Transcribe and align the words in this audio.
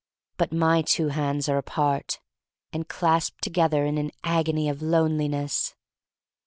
But 0.37 0.51
my 0.51 0.81
two 0.81 1.09
hands 1.09 1.47
are 1.47 1.59
apart, 1.59 2.19
and 2.73 2.87
clasped 2.89 3.43
together 3.43 3.85
in 3.85 3.99
an 3.99 4.09
agony 4.23 4.67
of 4.67 4.79
loneli 4.81 5.29
ness. 5.29 5.75